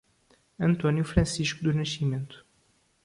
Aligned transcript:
Antônio 0.57 1.03
Francisco 1.05 1.63
do 1.63 1.71
Nascimento 1.71 2.43